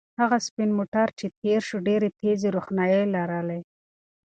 هغه 0.19 0.37
سپین 0.47 0.69
موټر 0.79 1.07
چې 1.19 1.25
تېر 1.41 1.59
شو 1.67 1.77
ډېرې 1.87 2.09
تیزې 2.19 2.49
روښنایۍ 2.55 3.03
لرلې. 3.15 3.59